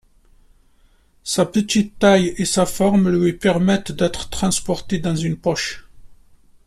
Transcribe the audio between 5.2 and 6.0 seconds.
poche.